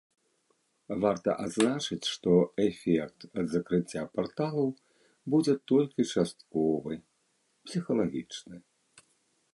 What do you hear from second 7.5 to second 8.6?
псіхалагічны.